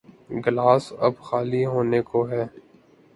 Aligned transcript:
Glass 0.43 0.93
اب 0.99 1.13
خالی 1.21 1.63
ہونے 1.65 2.01
کو 2.01 2.19
ہے۔ 2.29 2.43